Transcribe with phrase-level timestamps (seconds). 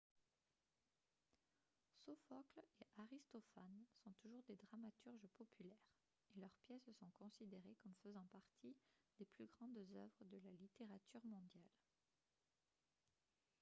[2.05, 5.91] sophocle et aristophane sont toujours des dramaturges populaires
[6.35, 8.75] et leurs pièces sont considérées comme faisant partie
[9.19, 11.69] des plus grandes œuvres de la littérature mondiale